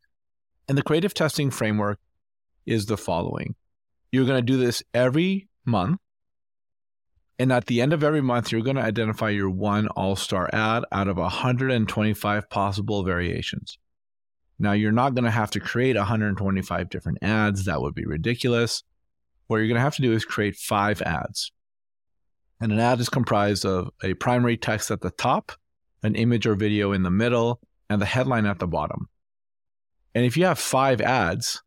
And 0.69 0.77
the 0.77 0.83
creative 0.83 1.13
testing 1.13 1.51
framework 1.51 1.99
is 2.65 2.85
the 2.85 2.97
following 2.97 3.55
you're 4.11 4.25
going 4.25 4.39
to 4.39 4.45
do 4.45 4.57
this 4.57 4.83
every 4.93 5.49
month. 5.65 5.99
And 7.39 7.51
at 7.51 7.65
the 7.65 7.81
end 7.81 7.93
of 7.93 8.03
every 8.03 8.21
month, 8.21 8.51
you're 8.51 8.61
going 8.61 8.75
to 8.75 8.83
identify 8.83 9.29
your 9.29 9.49
one 9.49 9.87
all 9.87 10.15
star 10.15 10.49
ad 10.53 10.85
out 10.91 11.07
of 11.07 11.17
125 11.17 12.49
possible 12.49 13.03
variations. 13.03 13.79
Now, 14.59 14.73
you're 14.73 14.91
not 14.91 15.15
going 15.15 15.25
to 15.25 15.31
have 15.31 15.51
to 15.51 15.59
create 15.59 15.95
125 15.95 16.89
different 16.89 17.19
ads. 17.21 17.65
That 17.65 17.81
would 17.81 17.95
be 17.95 18.05
ridiculous. 18.05 18.83
What 19.47 19.57
you're 19.57 19.67
going 19.67 19.75
to 19.75 19.81
have 19.81 19.95
to 19.95 20.01
do 20.01 20.13
is 20.13 20.25
create 20.25 20.55
five 20.55 21.01
ads. 21.01 21.51
And 22.61 22.71
an 22.71 22.79
ad 22.79 22.99
is 22.99 23.09
comprised 23.09 23.65
of 23.65 23.89
a 24.03 24.13
primary 24.13 24.57
text 24.57 24.89
at 24.91 25.01
the 25.01 25.11
top, 25.11 25.51
an 26.01 26.15
image 26.15 26.45
or 26.45 26.55
video 26.55 26.93
in 26.93 27.03
the 27.03 27.11
middle, 27.11 27.59
and 27.89 28.01
the 28.01 28.05
headline 28.05 28.45
at 28.45 28.59
the 28.59 28.67
bottom. 28.67 29.09
And 30.15 30.25
if 30.25 30.37
you 30.37 30.45
have 30.45 30.59
five 30.59 31.01
ads, 31.01 31.61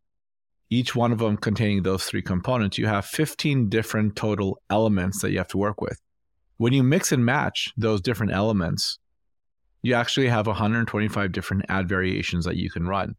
each 0.70 0.94
one 0.94 1.12
of 1.12 1.18
them 1.18 1.36
containing 1.36 1.82
those 1.82 2.04
three 2.04 2.22
components, 2.22 2.78
you 2.78 2.86
have 2.86 3.04
15 3.04 3.68
different 3.68 4.16
total 4.16 4.60
elements 4.70 5.20
that 5.22 5.30
you 5.30 5.38
have 5.38 5.48
to 5.48 5.58
work 5.58 5.80
with. 5.80 6.00
When 6.56 6.72
you 6.72 6.82
mix 6.82 7.12
and 7.12 7.24
match 7.24 7.72
those 7.76 8.00
different 8.00 8.32
elements, 8.32 8.98
you 9.86 9.94
actually 9.94 10.26
have 10.26 10.48
125 10.48 11.30
different 11.30 11.64
ad 11.68 11.88
variations 11.88 12.44
that 12.44 12.56
you 12.56 12.68
can 12.68 12.88
run. 12.88 13.14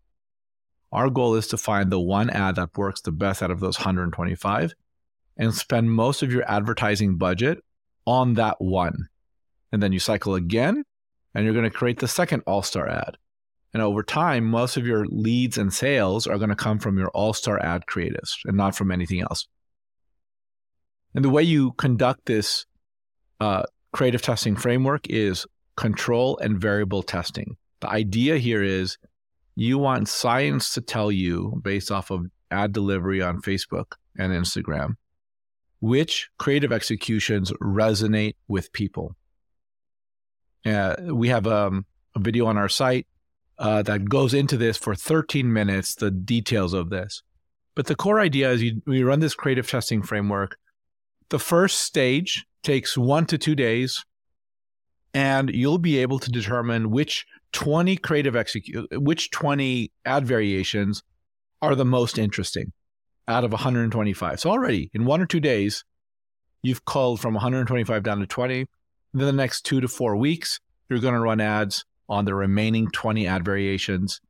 Our 0.91 1.09
goal 1.09 1.35
is 1.35 1.47
to 1.47 1.57
find 1.57 1.89
the 1.89 1.99
one 1.99 2.29
ad 2.29 2.55
that 2.55 2.77
works 2.77 2.99
the 2.99 3.13
best 3.13 3.41
out 3.41 3.51
of 3.51 3.61
those 3.61 3.79
125 3.79 4.73
and 5.37 5.53
spend 5.55 5.91
most 5.93 6.23
of 6.23 6.33
your 6.33 6.43
advertising 6.49 7.17
budget 7.17 7.59
on 8.05 8.33
that 8.33 8.57
one. 8.59 9.07
And 9.71 9.81
then 9.81 9.93
you 9.93 9.99
cycle 9.99 10.35
again 10.35 10.83
and 11.33 11.45
you're 11.45 11.53
going 11.53 11.63
to 11.63 11.77
create 11.77 11.99
the 11.99 12.07
second 12.07 12.43
all 12.45 12.61
star 12.61 12.89
ad. 12.89 13.15
And 13.73 13.81
over 13.81 14.03
time, 14.03 14.43
most 14.43 14.75
of 14.75 14.85
your 14.85 15.05
leads 15.05 15.57
and 15.57 15.73
sales 15.73 16.27
are 16.27 16.37
going 16.37 16.49
to 16.49 16.55
come 16.55 16.79
from 16.79 16.97
your 16.97 17.09
all 17.09 17.31
star 17.31 17.63
ad 17.63 17.83
creatives 17.89 18.31
and 18.43 18.57
not 18.57 18.75
from 18.75 18.91
anything 18.91 19.21
else. 19.21 19.47
And 21.15 21.23
the 21.23 21.29
way 21.29 21.43
you 21.43 21.71
conduct 21.73 22.25
this 22.25 22.65
uh, 23.39 23.63
creative 23.93 24.21
testing 24.21 24.57
framework 24.57 25.09
is 25.09 25.45
control 25.77 26.37
and 26.39 26.59
variable 26.59 27.03
testing. 27.03 27.55
The 27.79 27.89
idea 27.89 28.37
here 28.37 28.63
is 28.63 28.97
you 29.55 29.77
want 29.77 30.09
science 30.09 30.73
to 30.73 30.81
tell 30.81 31.11
you, 31.11 31.59
based 31.63 31.91
off 31.91 32.11
of 32.11 32.25
ad 32.51 32.73
delivery 32.73 33.21
on 33.21 33.41
Facebook 33.41 33.93
and 34.17 34.33
Instagram, 34.33 34.95
which 35.79 36.29
creative 36.37 36.73
executions 36.73 37.51
resonate 37.61 38.35
with 38.47 38.73
people. 38.73 39.15
Uh, 40.65 40.95
we 41.13 41.29
have 41.29 41.47
um, 41.47 41.85
a 42.15 42.19
video 42.19 42.45
on 42.47 42.57
our 42.57 42.69
site 42.69 43.07
uh, 43.59 43.81
that 43.83 44.09
goes 44.09 44.33
into 44.33 44.57
this 44.57 44.77
for 44.77 44.95
13 44.95 45.51
minutes, 45.51 45.95
the 45.95 46.11
details 46.11 46.73
of 46.73 46.89
this. 46.89 47.23
But 47.75 47.85
the 47.85 47.95
core 47.95 48.19
idea 48.19 48.51
is 48.51 48.63
you, 48.63 48.81
we 48.85 49.03
run 49.03 49.19
this 49.19 49.35
creative 49.35 49.69
testing 49.69 50.01
framework. 50.01 50.57
The 51.29 51.39
first 51.39 51.79
stage 51.81 52.45
takes 52.63 52.97
one 52.97 53.25
to 53.27 53.37
two 53.37 53.55
days, 53.55 54.03
and 55.13 55.49
you'll 55.49 55.77
be 55.77 55.97
able 55.97 56.19
to 56.19 56.31
determine 56.31 56.91
which 56.91 57.25
20 57.53 57.97
creative 57.97 58.35
execute, 58.35 58.87
which 59.01 59.31
20 59.31 59.91
ad 60.05 60.25
variations 60.25 61.03
are 61.61 61.75
the 61.75 61.85
most 61.85 62.17
interesting 62.17 62.71
out 63.27 63.43
of 63.43 63.51
125. 63.51 64.39
So 64.39 64.49
already 64.49 64.89
in 64.93 65.05
one 65.05 65.21
or 65.21 65.25
two 65.25 65.39
days, 65.39 65.83
you've 66.61 66.85
culled 66.85 67.19
from 67.19 67.33
125 67.33 68.03
down 68.03 68.19
to 68.19 68.27
20. 68.27 68.59
And 68.59 68.67
then 69.13 69.27
the 69.27 69.33
next 69.33 69.61
two 69.61 69.81
to 69.81 69.87
four 69.87 70.15
weeks, 70.15 70.59
you're 70.89 70.99
going 70.99 71.13
to 71.13 71.19
run 71.19 71.41
ads 71.41 71.85
on 72.09 72.25
the 72.25 72.35
remaining 72.35 72.89
20 72.91 73.27
ad 73.27 73.43
variations. 73.43 74.21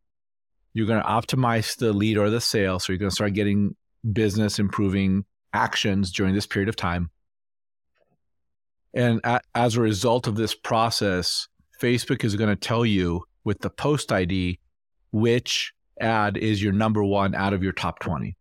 You're 0.73 0.87
going 0.87 1.01
to 1.01 1.07
optimize 1.07 1.75
the 1.77 1.93
lead 1.93 2.17
or 2.17 2.29
the 2.29 2.41
sale. 2.41 2.79
So 2.79 2.93
you're 2.93 2.99
going 2.99 3.09
to 3.09 3.15
start 3.15 3.33
getting 3.33 3.75
business 4.13 4.59
improving 4.59 5.25
actions 5.53 6.11
during 6.11 6.33
this 6.33 6.47
period 6.47 6.69
of 6.69 6.75
time. 6.75 7.09
And 8.93 9.19
a- 9.23 9.41
as 9.53 9.75
a 9.75 9.81
result 9.81 10.27
of 10.27 10.35
this 10.35 10.55
process, 10.55 11.47
Facebook 11.81 12.23
is 12.23 12.35
going 12.35 12.49
to 12.49 12.55
tell 12.55 12.85
you 12.85 13.23
with 13.43 13.59
the 13.59 13.69
post 13.69 14.11
ID 14.11 14.59
which 15.11 15.73
ad 15.99 16.37
is 16.37 16.61
your 16.61 16.73
number 16.73 17.03
one 17.03 17.33
out 17.33 17.53
of 17.53 17.63
your 17.63 17.71
top 17.71 17.99
20. 17.99 18.35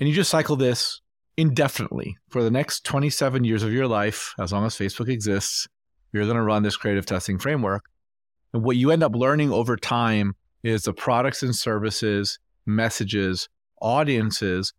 And 0.00 0.08
you 0.08 0.14
just 0.14 0.30
cycle 0.30 0.56
this 0.56 1.00
indefinitely 1.36 2.16
for 2.30 2.42
the 2.42 2.50
next 2.50 2.84
27 2.84 3.44
years 3.44 3.62
of 3.62 3.72
your 3.72 3.86
life, 3.86 4.34
as 4.38 4.52
long 4.52 4.64
as 4.66 4.76
Facebook 4.76 5.08
exists. 5.08 5.68
You're 6.12 6.24
going 6.24 6.36
to 6.36 6.42
run 6.42 6.62
this 6.62 6.76
creative 6.76 7.06
testing 7.06 7.38
framework. 7.38 7.84
And 8.52 8.62
what 8.62 8.76
you 8.76 8.90
end 8.90 9.02
up 9.02 9.14
learning 9.14 9.50
over 9.50 9.76
time 9.76 10.34
is 10.62 10.82
the 10.82 10.92
products 10.92 11.42
and 11.42 11.54
services, 11.54 12.38
messages, 12.66 13.48
audiences 13.80 14.72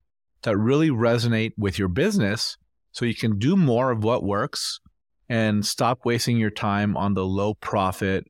that 0.43 0.57
really 0.57 0.89
resonate 0.89 1.53
with 1.57 1.79
your 1.79 1.87
business 1.87 2.57
so 2.93 3.05
you 3.05 3.15
can 3.15 3.37
do 3.37 3.57
more 3.57 3.91
of 3.91 4.03
what 4.03 4.23
works 4.23 4.79
and 5.27 5.65
stop 5.65 6.05
wasting 6.05 6.37
your 6.37 6.49
time 6.49 6.95
on 6.95 7.13
the 7.13 7.25
low 7.25 7.55
profit 7.55 8.25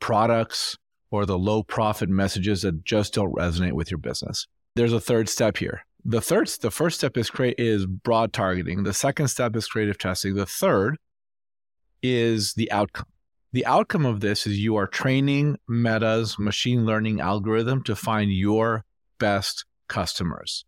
products 0.00 0.76
or 1.10 1.26
the 1.26 1.38
low 1.38 1.62
profit 1.62 2.08
messages 2.08 2.62
that 2.62 2.84
just 2.84 3.14
don't 3.14 3.34
resonate 3.34 3.72
with 3.72 3.90
your 3.90 3.98
business. 3.98 4.46
There's 4.74 4.92
a 4.92 5.00
third 5.00 5.28
step 5.28 5.56
here. 5.56 5.84
The 6.04 6.20
third 6.20 6.48
the 6.60 6.70
first 6.70 6.98
step 6.98 7.16
is 7.16 7.30
create 7.30 7.56
is 7.58 7.86
broad 7.86 8.32
targeting. 8.32 8.84
The 8.84 8.94
second 8.94 9.28
step 9.28 9.56
is 9.56 9.66
creative 9.66 9.98
testing. 9.98 10.34
The 10.34 10.46
third 10.46 10.98
is 12.02 12.54
the 12.54 12.70
outcome. 12.70 13.06
The 13.52 13.66
outcome 13.66 14.04
of 14.04 14.20
this 14.20 14.46
is 14.46 14.58
you 14.58 14.76
are 14.76 14.86
training 14.86 15.56
Meta's 15.66 16.38
machine 16.38 16.84
learning 16.84 17.20
algorithm 17.20 17.82
to 17.84 17.96
find 17.96 18.30
your 18.30 18.84
best 19.18 19.64
customers. 19.88 20.64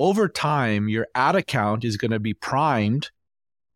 Over 0.00 0.30
time, 0.30 0.88
your 0.88 1.06
ad 1.14 1.36
account 1.36 1.84
is 1.84 1.98
going 1.98 2.12
to 2.12 2.18
be 2.18 2.32
primed 2.32 3.10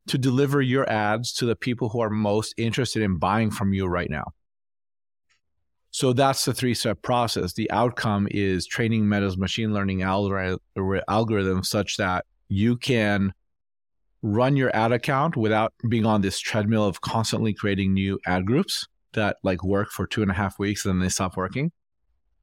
to 0.06 0.16
deliver 0.16 0.62
your 0.62 0.88
ads 0.88 1.34
to 1.34 1.44
the 1.44 1.54
people 1.54 1.90
who 1.90 2.00
are 2.00 2.08
most 2.08 2.54
interested 2.56 3.02
in 3.02 3.18
buying 3.18 3.50
from 3.50 3.74
you 3.74 3.84
right 3.84 4.08
now. 4.08 4.32
So 5.90 6.14
that's 6.14 6.46
the 6.46 6.54
three 6.54 6.72
step 6.72 7.02
process. 7.02 7.52
The 7.52 7.70
outcome 7.70 8.26
is 8.30 8.66
training 8.66 9.06
Meta's 9.06 9.36
machine 9.36 9.74
learning 9.74 10.00
algorithm 10.00 11.62
such 11.62 11.98
that 11.98 12.24
you 12.48 12.78
can 12.78 13.34
run 14.22 14.56
your 14.56 14.74
ad 14.74 14.92
account 14.92 15.36
without 15.36 15.74
being 15.90 16.06
on 16.06 16.22
this 16.22 16.40
treadmill 16.40 16.86
of 16.86 17.02
constantly 17.02 17.52
creating 17.52 17.92
new 17.92 18.18
ad 18.26 18.46
groups 18.46 18.88
that 19.12 19.36
like 19.42 19.62
work 19.62 19.90
for 19.90 20.06
two 20.06 20.22
and 20.22 20.30
a 20.30 20.34
half 20.34 20.58
weeks 20.58 20.86
and 20.86 20.94
then 20.94 21.00
they 21.04 21.10
stop 21.10 21.36
working. 21.36 21.70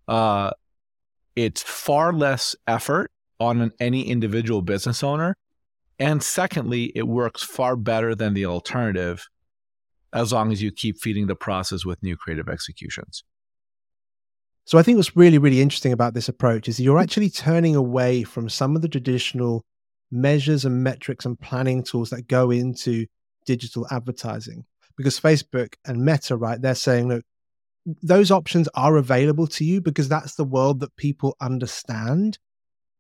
Uh, 0.08 0.52
it's 1.36 1.64
far 1.64 2.14
less 2.14 2.56
effort 2.68 3.12
on 3.42 3.60
an, 3.60 3.72
any 3.80 4.04
individual 4.04 4.62
business 4.62 5.04
owner. 5.04 5.36
And 5.98 6.22
secondly, 6.22 6.92
it 6.96 7.08
works 7.08 7.42
far 7.42 7.76
better 7.76 8.14
than 8.14 8.36
the 8.36 8.46
alternative 8.46 9.28
as 10.14 10.32
long 10.32 10.52
as 10.52 10.62
you 10.62 10.72
keep 10.72 11.02
feeding 11.02 11.26
the 11.26 11.36
process 11.36 11.84
with 11.84 12.04
new 12.04 12.16
creative 12.16 12.48
executions. 12.48 13.24
So 14.66 14.78
I 14.78 14.84
think 14.84 14.98
what's 14.98 15.16
really, 15.16 15.40
really 15.40 15.60
interesting 15.60 15.92
about 15.92 16.14
this 16.14 16.30
approach 16.30 16.70
is 16.70 16.80
you're 16.80 17.00
actually 17.00 17.32
turning 17.32 17.76
away 17.76 18.24
from 18.24 18.48
some 18.48 18.76
of 18.76 18.84
the 18.84 18.90
traditional 18.90 19.66
measures 20.12 20.64
and 20.64 20.84
metrics 20.84 21.26
and 21.26 21.40
planning 21.40 21.84
tools 21.84 22.12
that 22.12 22.28
go 22.28 22.52
into 22.52 23.08
digital 23.48 23.88
advertising. 23.90 24.66
Because 24.98 25.20
Facebook 25.20 25.74
and 25.86 26.06
Meta, 26.06 26.38
right, 26.38 26.62
they're 26.62 26.76
saying, 26.76 27.08
look, 27.08 27.26
those 28.04 28.30
options 28.30 28.70
are 28.76 28.98
available 28.98 29.48
to 29.48 29.66
you 29.66 29.82
because 29.82 30.08
that's 30.08 30.36
the 30.36 30.44
world 30.44 30.82
that 30.82 30.96
people 30.96 31.36
understand. 31.42 32.38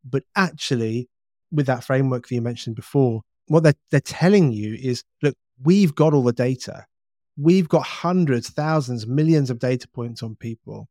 But 0.03 0.23
actually, 0.35 1.09
with 1.51 1.67
that 1.67 1.83
framework 1.83 2.27
that 2.27 2.35
you 2.35 2.41
mentioned 2.41 2.75
before, 2.75 3.21
what 3.47 3.63
they're, 3.63 3.75
they're 3.91 3.99
telling 3.99 4.51
you 4.51 4.75
is 4.75 5.03
look, 5.21 5.35
we've 5.61 5.93
got 5.93 6.13
all 6.13 6.23
the 6.23 6.33
data. 6.33 6.85
We've 7.37 7.69
got 7.69 7.83
hundreds, 7.83 8.49
thousands, 8.49 9.07
millions 9.07 9.49
of 9.49 9.59
data 9.59 9.87
points 9.87 10.21
on 10.21 10.35
people. 10.35 10.87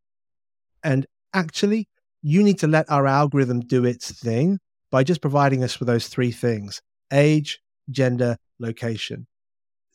And 0.83 1.07
actually, 1.35 1.89
you 2.23 2.43
need 2.43 2.59
to 2.59 2.67
let 2.67 2.91
our 2.91 3.07
algorithm 3.07 3.61
do 3.61 3.85
its 3.85 4.11
thing 4.13 4.59
by 4.91 5.05
just 5.05 5.23
providing 5.23 5.63
us 5.63 5.79
with 5.79 5.87
those 5.87 6.09
three 6.09 6.33
things 6.33 6.83
age, 7.13 7.61
gender, 7.91 8.37
location. 8.59 9.27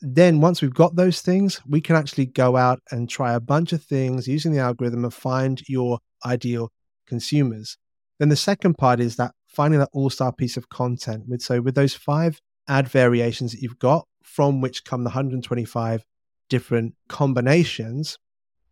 Then, 0.01 0.41
once 0.41 0.61
we've 0.61 0.73
got 0.73 0.95
those 0.95 1.21
things, 1.21 1.61
we 1.67 1.81
can 1.81 1.95
actually 1.95 2.25
go 2.25 2.57
out 2.57 2.81
and 2.91 3.09
try 3.09 3.33
a 3.33 3.39
bunch 3.39 3.73
of 3.73 3.83
things 3.83 4.27
using 4.27 4.51
the 4.51 4.59
algorithm 4.59 5.03
and 5.03 5.13
find 5.13 5.61
your 5.67 5.99
ideal 6.25 6.71
consumers. 7.07 7.77
Then, 8.19 8.29
the 8.29 8.35
second 8.35 8.75
part 8.77 8.99
is 8.99 9.15
that 9.17 9.33
finding 9.47 9.79
that 9.79 9.89
all 9.93 10.09
star 10.09 10.31
piece 10.31 10.57
of 10.57 10.69
content. 10.69 11.27
With 11.27 11.41
so, 11.41 11.61
with 11.61 11.75
those 11.75 11.93
five 11.93 12.39
ad 12.67 12.87
variations 12.87 13.51
that 13.51 13.61
you've 13.61 13.79
got, 13.79 14.07
from 14.23 14.61
which 14.61 14.83
come 14.83 15.03
the 15.03 15.09
125 15.09 16.03
different 16.49 16.95
combinations, 17.07 18.17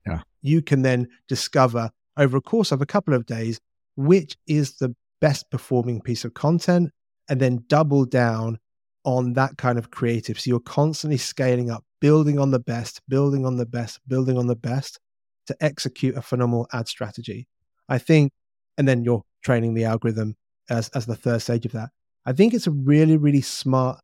yeah. 0.06 0.22
you 0.42 0.62
can 0.62 0.82
then 0.82 1.08
discover 1.28 1.92
over 2.18 2.38
a 2.38 2.42
course 2.42 2.72
of 2.72 2.82
a 2.82 2.86
couple 2.86 3.14
of 3.14 3.26
days 3.26 3.60
which 3.96 4.38
is 4.48 4.78
the 4.78 4.96
best 5.22 5.50
performing 5.52 6.02
piece 6.02 6.26
of 6.26 6.34
content 6.34 6.92
and 7.30 7.40
then 7.40 7.64
double 7.68 8.06
down 8.06 8.60
on 9.06 9.34
that 9.34 9.58
kind 9.58 9.78
of 9.78 9.92
creative. 9.92 10.40
So 10.40 10.50
you're 10.50 10.60
constantly 10.60 11.18
scaling 11.18 11.70
up, 11.70 11.84
building 12.00 12.40
on 12.40 12.52
the 12.52 12.60
best, 12.60 13.02
building 13.08 13.46
on 13.46 13.58
the 13.58 13.66
best, 13.66 14.00
building 14.08 14.38
on 14.38 14.48
the 14.48 14.56
best 14.56 15.00
to 15.48 15.56
execute 15.62 16.16
a 16.16 16.22
phenomenal 16.22 16.68
ad 16.74 16.88
strategy. 16.88 17.48
I 17.90 17.98
think, 17.98 18.32
and 18.78 18.88
then 18.88 19.04
you're 19.04 19.24
training 19.44 19.74
the 19.74 19.86
algorithm 19.86 20.36
as, 20.70 20.90
as 20.90 21.06
the 21.06 21.16
third 21.16 21.42
stage 21.42 21.66
of 21.66 21.72
that. 21.74 21.90
I 22.26 22.34
think 22.34 22.54
it's 22.54 22.68
a 22.68 22.72
really, 22.72 23.18
really 23.18 23.42
smart 23.42 24.00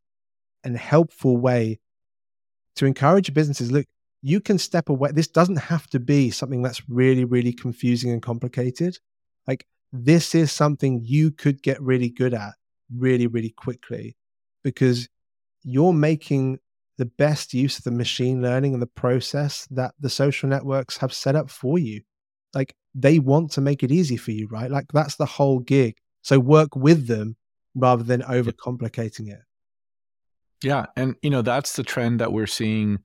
and 0.64 0.78
helpful 0.78 1.38
way 1.38 1.80
to 2.76 2.86
encourage 2.86 3.34
businesses. 3.34 3.72
Look, 3.72 3.86
you 4.22 4.42
can 4.42 4.58
step 4.58 4.90
away. 4.90 5.12
This 5.12 5.28
doesn't 5.28 5.58
have 5.58 5.88
to 5.88 6.00
be 6.00 6.30
something 6.30 6.62
that's 6.62 6.88
really, 6.90 7.24
really 7.24 7.54
confusing 7.54 8.12
and 8.12 8.22
complicated. 8.22 8.98
Like, 9.48 9.66
this 9.94 10.36
is 10.36 10.52
something 10.52 11.02
you 11.04 11.32
could 11.32 11.64
get 11.64 11.82
really 11.82 12.10
good 12.10 12.34
at 12.34 12.54
really, 12.94 13.28
really 13.28 13.52
quickly 13.52 14.18
because 14.64 15.08
you're 15.64 15.94
making 15.94 16.60
the 16.98 17.06
best 17.06 17.54
use 17.54 17.78
of 17.78 17.86
the 17.86 17.92
machine 17.92 18.42
learning 18.42 18.74
and 18.74 18.82
the 18.82 18.88
process 18.88 19.66
that 19.72 19.94
the 20.00 20.10
social 20.10 20.50
networks 20.50 20.98
have 20.98 21.14
set 21.14 21.36
up 21.36 21.50
for 21.50 21.80
you. 21.80 22.02
Like, 22.54 22.76
they 22.96 23.20
want 23.20 23.52
to 23.52 23.62
make 23.62 23.84
it 23.84 23.92
easy 23.92 24.18
for 24.18 24.32
you, 24.32 24.48
right? 24.48 24.72
Like, 24.72 24.86
that's 24.94 25.16
the 25.16 25.26
whole 25.26 25.60
gig. 25.60 25.98
So, 26.22 26.40
work 26.40 26.76
with 26.76 27.08
them 27.08 27.36
rather 27.76 28.04
than 28.04 28.22
overcomplicating 28.22 29.30
it. 29.30 29.42
Yeah. 30.64 30.88
And, 30.96 31.16
you 31.22 31.30
know, 31.30 31.42
that's 31.42 31.74
the 31.74 31.84
trend 31.84 32.20
that 32.20 32.34
we're 32.34 32.48
seeing 32.48 33.00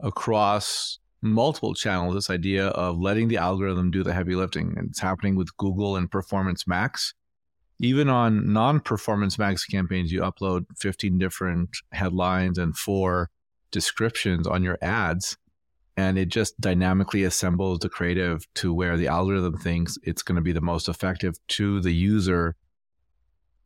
across 0.00 0.98
multiple 1.22 1.74
channels 1.74 2.14
this 2.14 2.30
idea 2.30 2.66
of 2.68 2.98
letting 2.98 3.28
the 3.28 3.36
algorithm 3.36 3.90
do 3.90 4.02
the 4.02 4.12
heavy 4.12 4.34
lifting. 4.34 4.74
And 4.76 4.90
it's 4.90 5.00
happening 5.00 5.36
with 5.36 5.56
Google 5.56 5.96
and 5.96 6.10
Performance 6.10 6.66
Max. 6.66 7.14
Even 7.80 8.08
on 8.08 8.52
non 8.52 8.78
performance 8.78 9.38
max 9.38 9.64
campaigns, 9.64 10.12
you 10.12 10.20
upload 10.20 10.66
15 10.78 11.18
different 11.18 11.70
headlines 11.90 12.56
and 12.56 12.76
four 12.76 13.28
descriptions 13.72 14.46
on 14.46 14.62
your 14.62 14.78
ads. 14.82 15.36
And 15.96 16.18
it 16.18 16.28
just 16.28 16.58
dynamically 16.60 17.24
assembles 17.24 17.80
the 17.80 17.88
creative 17.88 18.46
to 18.54 18.72
where 18.72 18.96
the 18.96 19.08
algorithm 19.08 19.58
thinks 19.58 19.98
it's 20.02 20.22
going 20.22 20.36
to 20.36 20.42
be 20.42 20.52
the 20.52 20.60
most 20.60 20.88
effective 20.88 21.34
to 21.48 21.80
the 21.80 21.92
user 21.92 22.56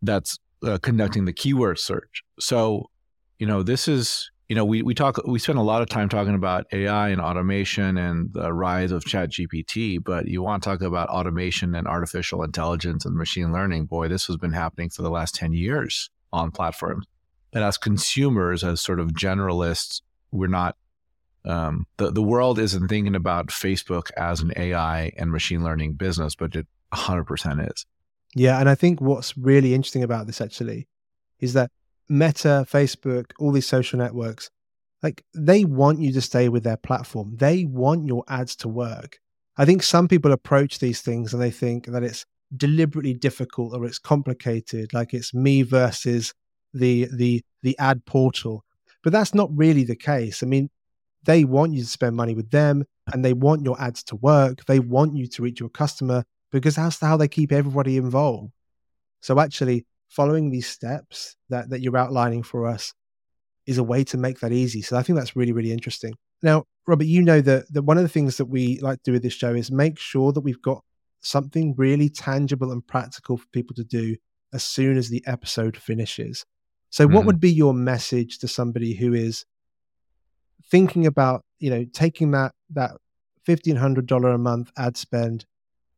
that's 0.03 0.39
uh, 0.65 0.79
conducting 0.83 1.25
the 1.25 1.33
keyword 1.33 1.79
search. 1.79 2.25
So, 2.41 2.91
you 3.39 3.47
know, 3.47 3.63
this 3.63 3.87
is 3.87 4.31
you 4.49 4.55
know, 4.55 4.65
we, 4.65 4.83
we 4.83 4.95
talk, 4.95 5.21
we 5.27 5.41
spend 5.41 5.59
a 5.59 5.63
lot 5.63 5.83
of 5.83 5.89
time 5.89 6.09
talking 6.09 6.35
about 6.35 6.67
AI 6.73 7.09
and 7.09 7.21
automation 7.21 7.99
and 7.99 8.33
the 8.33 8.53
rise 8.53 8.93
of 8.93 9.05
Chat 9.05 9.31
GPT, 9.33 10.03
but 10.03 10.29
you 10.29 10.41
want 10.41 10.63
to 10.63 10.71
talk 10.71 10.83
about 10.83 11.09
automation 11.09 11.75
and 11.75 11.89
artificial 11.89 12.45
intelligence 12.45 13.05
and 13.05 13.17
machine 13.17 13.53
learning. 13.53 13.87
Boy, 13.87 14.07
this 14.07 14.27
has 14.27 14.37
been 14.37 14.53
happening 14.53 14.89
for 14.89 15.03
the 15.03 15.11
last 15.11 15.35
10 15.35 15.53
years 15.53 16.11
on 16.33 16.53
platforms. 16.53 17.07
And 17.53 17.65
as 17.65 17.77
consumers, 17.77 18.63
as 18.63 18.81
sort 18.81 19.01
of 19.01 19.09
generalists, 19.13 20.01
we're 20.31 20.47
not, 20.47 20.77
um, 21.47 21.87
the, 21.97 22.11
the 22.11 22.23
world 22.23 22.59
isn't 22.59 22.89
thinking 22.89 23.15
about 23.15 23.49
Facebook 23.49 24.11
as 24.17 24.41
an 24.41 24.53
AI 24.57 25.13
and 25.17 25.31
machine 25.31 25.63
learning 25.63 25.95
business, 25.95 26.35
but 26.35 26.55
it 26.57 26.67
100% 26.93 27.71
is. 27.71 27.87
Yeah. 28.35 28.59
And 28.59 28.69
I 28.69 28.75
think 28.75 29.01
what's 29.01 29.37
really 29.37 29.75
interesting 29.75 30.03
about 30.03 30.27
this 30.27 30.41
actually 30.41 30.89
is 31.41 31.53
that 31.55 31.71
Meta, 32.09 32.67
Facebook, 32.71 33.33
all 33.39 33.53
these 33.53 33.67
social 33.67 33.99
networks, 33.99 34.51
like 35.03 35.25
they 35.35 35.65
want 35.65 36.01
you 36.01 36.13
to 36.13 36.21
stay 36.21 36.49
with 36.49 36.65
their 36.65 36.77
platform. 36.77 37.37
They 37.37 37.65
want 37.65 38.07
your 38.07 38.25
ads 38.29 38.57
to 38.57 38.69
work. 38.69 39.19
I 39.57 39.65
think 39.65 39.83
some 39.83 40.09
people 40.09 40.33
approach 40.33 40.79
these 40.79 41.01
things 41.01 41.33
and 41.33 41.43
they 41.43 41.51
think 41.51 41.87
that 41.87 42.03
it's 42.03 42.27
deliberately 42.57 43.15
difficult 43.15 43.75
or 43.75 43.85
it's 43.85 43.99
complicated, 43.99 44.93
like 44.93 45.15
it's 45.15 45.35
me 45.35 45.63
versus 45.63 46.35
the 46.75 47.09
the 47.13 47.43
the 47.63 47.77
ad 47.79 48.05
portal. 48.05 48.65
But 49.03 49.13
that's 49.13 49.35
not 49.35 49.51
really 49.53 49.85
the 49.85 49.97
case. 49.97 50.43
I 50.43 50.47
mean, 50.47 50.69
they 51.27 51.45
want 51.45 51.75
you 51.75 51.83
to 51.83 51.89
spend 51.89 52.17
money 52.17 52.35
with 52.35 52.51
them 52.51 52.85
and 53.13 53.25
they 53.25 53.33
want 53.33 53.65
your 53.65 53.81
ads 53.81 54.03
to 54.05 54.17
work. 54.17 54.65
They 54.67 54.81
want 54.81 55.15
you 55.17 55.27
to 55.27 55.43
reach 55.43 55.61
your 55.61 55.69
customer 55.69 56.25
because 56.51 56.77
that's 56.77 57.01
how 57.01 57.17
they 57.17 57.29
keep 57.29 57.53
everybody 57.53 57.97
involved. 57.97 58.53
So 59.21 59.39
actually, 59.41 59.85
following 60.09 60.51
these 60.51 60.69
steps 60.69 61.37
that, 61.51 61.69
that 61.71 61.81
you're 61.81 61.97
outlining 61.97 62.43
for 62.43 62.67
us 62.67 62.95
is 63.67 63.79
a 63.79 63.85
way 63.85 64.05
to 64.05 64.17
make 64.17 64.41
that 64.41 64.53
easy. 64.53 64.81
So 64.81 64.97
I 64.97 65.03
think 65.03 65.19
that's 65.19 65.37
really, 65.37 65.53
really 65.53 65.73
interesting. 65.73 66.15
Now, 66.43 66.65
Robert, 66.87 67.07
you 67.07 67.23
know 67.23 67.41
that, 67.41 67.73
that 67.73 67.83
one 67.83 67.97
of 67.97 68.05
the 68.05 68.09
things 68.09 68.37
that 68.37 68.45
we 68.47 68.79
like 68.81 68.99
to 69.03 69.11
do 69.11 69.13
with 69.13 69.23
this 69.23 69.33
show 69.33 69.55
is 69.55 69.71
make 69.73 69.99
sure 69.99 70.33
that 70.33 70.43
we've 70.43 70.63
got 70.63 70.85
something 71.21 71.75
really 71.77 72.09
tangible 72.09 72.71
and 72.71 72.87
practical 72.87 73.37
for 73.37 73.47
people 73.53 73.75
to 73.75 73.85
do 73.85 74.17
as 74.53 74.63
soon 74.63 74.97
as 74.97 75.09
the 75.09 75.25
episode 75.27 75.77
finishes. 75.77 76.45
So, 76.91 77.05
mm-hmm. 77.05 77.17
what 77.17 77.27
would 77.27 77.41
be 77.41 77.53
your 77.53 77.75
message 77.75 78.39
to 78.39 78.49
somebody 78.49 78.95
who 78.95 79.13
is 79.13 79.45
thinking 80.71 81.07
about, 81.07 81.45
you 81.59 81.71
know, 81.71 81.85
taking 81.93 82.31
that 82.33 82.53
that 82.71 82.93
fifteen 83.45 83.77
hundred 83.77 84.07
dollar 84.07 84.31
a 84.31 84.39
month 84.39 84.73
ad 84.77 84.97
spend, 84.97 85.45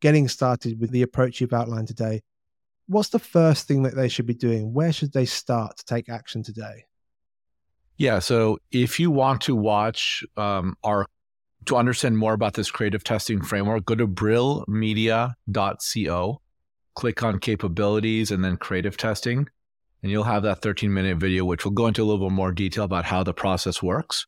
getting 0.01 0.29
started 0.29 0.81
with 0.81 0.91
the 0.91 1.03
approach 1.03 1.41
you've 1.41 1.53
outlined 1.53 1.87
today, 1.89 2.23
what's 2.87 3.11
the 3.11 3.19
first 3.19 3.69
thing 3.69 3.83
that 3.85 3.95
they 3.95 4.09
should 4.09 4.27
be 4.27 4.35
doing? 4.35 4.73
Where 4.73 4.93
should 4.93 5.13
they 5.13 5.27
start 5.27 5.77
to 5.79 5.85
take 5.85 6.09
action 6.09 6.43
today? 6.43 6.87
Yeah. 7.97 8.19
So 8.21 8.59
if 8.71 9.01
you 9.01 9.11
want 9.11 9.41
to 9.43 9.57
watch 9.57 10.25
um, 10.37 10.77
our 10.85 11.07
to 11.67 11.77
understand 11.77 12.17
more 12.17 12.33
about 12.33 12.55
this 12.55 12.71
creative 12.71 13.03
testing 13.05 13.43
framework, 13.43 13.85
go 13.85 13.97
to 13.97 14.09
brillmedia.co, 14.09 16.41
click 16.95 17.23
on 17.23 17.39
capabilities 17.39 18.31
and 18.31 18.43
then 18.45 18.57
creative 18.57 18.97
testing, 18.97 19.47
and 20.03 20.11
you'll 20.11 20.25
have 20.25 20.45
that 20.45 20.63
13 20.63 20.95
minute 20.95 21.19
video, 21.19 21.45
which 21.45 21.65
will 21.65 21.73
go 21.73 21.89
into 21.89 22.03
a 22.03 22.07
little 22.07 22.29
bit 22.29 22.35
more 22.35 22.53
detail 22.53 22.85
about 22.85 23.05
how 23.05 23.23
the 23.23 23.35
process 23.35 23.83
works. 23.83 24.27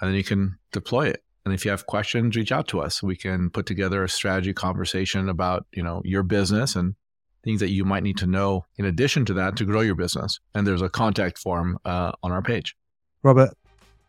And 0.00 0.08
then 0.08 0.16
you 0.16 0.24
can 0.24 0.58
deploy 0.72 1.08
it. 1.08 1.22
And 1.44 1.54
if 1.54 1.64
you 1.64 1.70
have 1.70 1.86
questions, 1.86 2.36
reach 2.36 2.52
out 2.52 2.68
to 2.68 2.80
us. 2.80 3.02
We 3.02 3.16
can 3.16 3.50
put 3.50 3.66
together 3.66 4.04
a 4.04 4.08
strategy 4.08 4.52
conversation 4.52 5.28
about, 5.28 5.66
you 5.72 5.82
know, 5.82 6.02
your 6.04 6.22
business 6.22 6.76
and 6.76 6.94
things 7.42 7.60
that 7.60 7.70
you 7.70 7.84
might 7.84 8.02
need 8.02 8.18
to 8.18 8.26
know 8.26 8.66
in 8.76 8.84
addition 8.84 9.24
to 9.26 9.34
that 9.34 9.56
to 9.56 9.64
grow 9.64 9.80
your 9.80 9.94
business. 9.94 10.40
And 10.54 10.66
there's 10.66 10.82
a 10.82 10.88
contact 10.88 11.38
form 11.38 11.78
uh, 11.84 12.12
on 12.22 12.32
our 12.32 12.42
page. 12.42 12.76
Robert, 13.22 13.54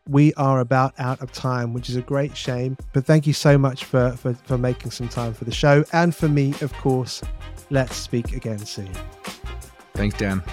we 0.07 0.33
are 0.33 0.59
about 0.59 0.93
out 0.99 1.21
of 1.21 1.31
time, 1.31 1.73
which 1.73 1.89
is 1.89 1.95
a 1.95 2.01
great 2.01 2.35
shame. 2.35 2.75
But 2.93 3.05
thank 3.05 3.27
you 3.27 3.33
so 3.33 3.57
much 3.57 3.85
for, 3.85 4.11
for, 4.17 4.33
for 4.33 4.57
making 4.57 4.91
some 4.91 5.07
time 5.07 5.33
for 5.33 5.45
the 5.45 5.53
show 5.53 5.85
and 5.93 6.13
for 6.13 6.27
me, 6.27 6.53
of 6.61 6.73
course. 6.73 7.21
Let's 7.69 7.95
speak 7.95 8.33
again 8.35 8.59
soon. 8.59 8.91
Thanks, 9.93 10.17
Dan. 10.17 10.43